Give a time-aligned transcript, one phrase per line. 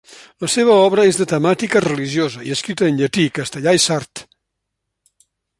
[0.43, 4.27] La seva obra és de temàtica religiosa, i escrita en llatí, castellà i sard.